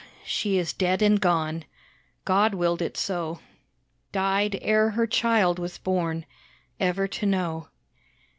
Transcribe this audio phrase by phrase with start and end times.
[0.25, 1.63] She is dead and gone,
[2.25, 3.39] God willed it so.
[4.11, 6.25] Died ere her child was born,
[6.79, 7.67] Ever to know.